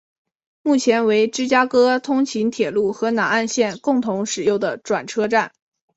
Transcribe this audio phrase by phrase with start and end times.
[0.63, 5.51] 目前为芝加哥通勤铁路和南岸线共同使用的转车站。